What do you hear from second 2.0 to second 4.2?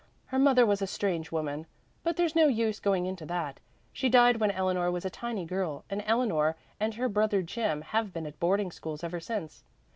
but there's no use going into that. She